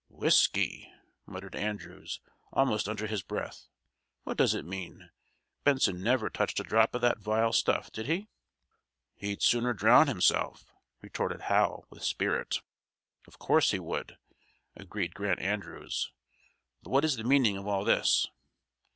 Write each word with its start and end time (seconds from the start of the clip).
"Whiskey!" 0.09 0.91
muttered 1.27 1.55
Andrews, 1.55 2.21
almost 2.51 2.89
under 2.89 3.05
his 3.05 3.21
breath. 3.21 3.67
"What 4.23 4.35
does 4.35 4.55
it 4.55 4.65
mean? 4.65 5.11
Benson 5.63 6.01
never 6.01 6.27
touched 6.27 6.59
a 6.59 6.63
drop 6.63 6.95
of 6.95 7.01
that 7.01 7.19
vile 7.19 7.53
stuff, 7.53 7.91
did 7.91 8.07
he?" 8.07 8.27
"He'd 9.15 9.43
sooner 9.43 9.73
drown 9.73 10.07
himself," 10.07 10.73
retorted 11.03 11.41
Hal, 11.41 11.85
with 11.91 12.01
spirit. 12.03 12.61
"Of 13.27 13.37
course 13.37 13.69
he 13.69 13.77
would," 13.79 14.17
agreed 14.75 15.13
Grant 15.13 15.39
Andrews. 15.39 16.11
"But 16.81 16.89
what 16.89 17.05
is 17.05 17.17
the 17.17 17.23
meaning 17.23 17.55
of 17.55 17.67
all 17.67 17.83
this?" 17.85 18.25